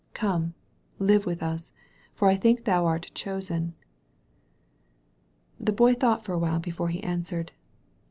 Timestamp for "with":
1.27-1.43